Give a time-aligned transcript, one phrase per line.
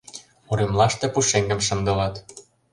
[0.51, 2.15] Уремлаште пушеҥгым шындылыт.